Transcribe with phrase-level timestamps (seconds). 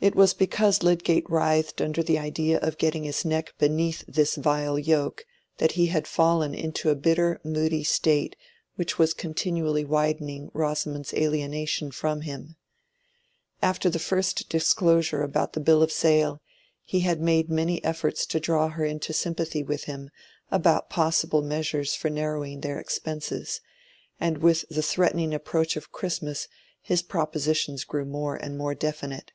[0.00, 4.76] It was because Lydgate writhed under the idea of getting his neck beneath this vile
[4.76, 5.24] yoke
[5.58, 8.34] that he had fallen into a bitter moody state
[8.74, 12.56] which was continually widening Rosamond's alienation from him.
[13.62, 16.42] After the first disclosure about the bill of sale,
[16.82, 20.10] he had made many efforts to draw her into sympathy with him
[20.50, 23.60] about possible measures for narrowing their expenses,
[24.18, 26.48] and with the threatening approach of Christmas
[26.80, 29.30] his propositions grew more and more definite.